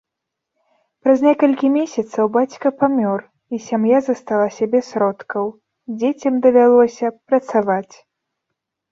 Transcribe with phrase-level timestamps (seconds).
[1.07, 3.19] Праз некалькі месяцаў бацька памёр,
[3.55, 5.45] і сям'я засталася без сродкаў,
[5.99, 7.95] дзецям давялося працаваць.